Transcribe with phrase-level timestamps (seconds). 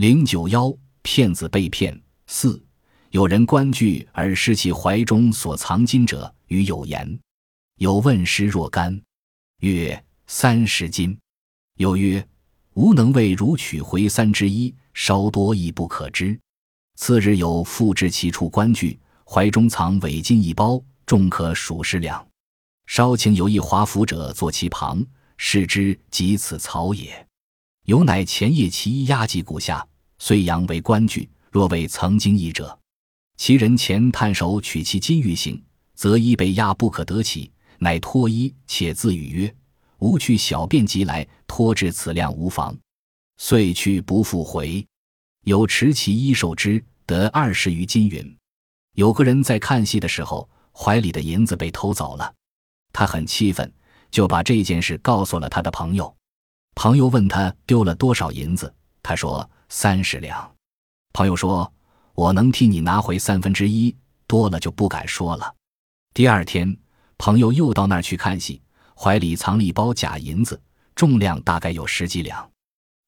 [0.00, 1.94] 零九幺骗子被骗
[2.26, 2.58] 四，
[3.10, 7.20] 有人观剧而失其怀中所藏金者，与有言。
[7.76, 8.98] 有问师若干，
[9.58, 11.14] 曰三十金。
[11.76, 12.26] 有曰
[12.72, 16.40] 吾能为汝取回三之一，稍多亦不可知。
[16.96, 22.26] 次日有复至其处观剧，怀中藏伪金一包，重可数十两。
[22.86, 25.04] 稍请有一华服者坐其旁，
[25.36, 27.26] 视之，即此草也。
[27.84, 29.86] 有乃前夜其一押及骨下，
[30.20, 31.28] 虽阳为观剧。
[31.50, 32.78] 若为曾经一者，
[33.36, 35.60] 其人前探手取其金玉行，
[35.96, 37.50] 则衣被压不可得起。
[37.80, 39.52] 乃脱衣，且自语曰
[39.98, 42.78] ：“吾去小便即来，脱至此量无妨。”
[43.38, 44.86] 遂去不复回。
[45.44, 48.36] 有持其衣受之，得二十余金云。
[48.94, 52.32] 有个人在看戏的时候，怀里的银子被偷走了，
[52.92, 53.72] 他很气愤，
[54.10, 56.14] 就把这件事告诉了他的朋友。
[56.76, 60.50] 朋友问他丢了多少银子，他说三十两。
[61.12, 61.72] 朋友说
[62.14, 63.94] ：“我能替你拿回三分之一，
[64.26, 65.54] 多了就不敢说了。”
[66.14, 66.76] 第二天。
[67.22, 68.62] 朋友又到那儿去看戏，
[68.96, 70.58] 怀里藏了一包假银子，
[70.94, 72.50] 重量大概有十几两。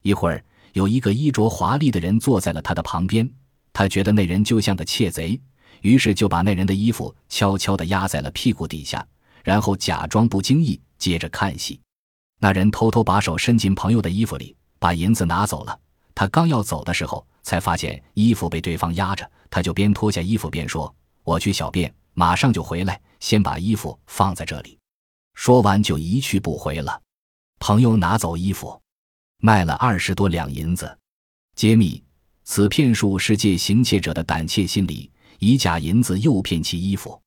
[0.03, 3.27] 一会儿，有一个衣着华丽的人坐在了他的旁边，
[3.73, 5.41] 他觉得那人就像个窃贼，
[5.81, 9.03] 于是就把那人的衣服悄悄地压在了屁股底下，
[9.43, 11.81] 然后假装不经意，接着看戏。
[12.39, 15.81] 那人偷偷把手伸进朋友的衣服里，把银子拿走了。
[16.15, 24.77] 他刚要走的时候，才发现衣服被对方压着，他就边脱下衣服边说：“我去小便，马上就回来。”先把衣服放在这里，
[25.35, 27.01] 说完就一去不回了。
[27.61, 28.83] 朋友拿走衣服，
[29.39, 30.99] 卖了二十多两银子。
[31.55, 32.03] 揭秘：
[32.43, 37.22] 此骗术是借行窃者的胆怯心理，以假银子诱骗其衣服。